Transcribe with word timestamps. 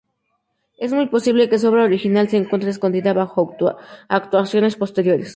Es 0.79 0.93
muy 0.93 1.05
posible 1.05 1.47
que 1.47 1.59
su 1.59 1.67
obra 1.67 1.83
original 1.83 2.27
se 2.27 2.37
encuentre 2.37 2.71
escondida 2.71 3.13
bajo 3.13 3.55
actuaciones 4.09 4.75
posteriores. 4.75 5.29